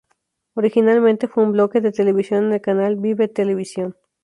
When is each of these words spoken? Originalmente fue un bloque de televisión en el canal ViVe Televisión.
Originalmente 0.55 1.27
fue 1.27 1.43
un 1.43 1.51
bloque 1.51 1.79
de 1.79 1.91
televisión 1.91 2.45
en 2.45 2.53
el 2.53 2.61
canal 2.61 2.95
ViVe 2.95 3.27
Televisión. 3.27 3.95